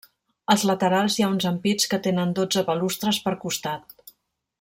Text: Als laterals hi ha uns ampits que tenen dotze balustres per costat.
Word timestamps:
Als 0.53 0.61
laterals 0.69 1.17
hi 1.19 1.25
ha 1.25 1.29
uns 1.33 1.45
ampits 1.49 1.91
que 1.91 1.99
tenen 2.09 2.33
dotze 2.39 2.67
balustres 2.71 3.21
per 3.27 3.35
costat. 3.45 4.15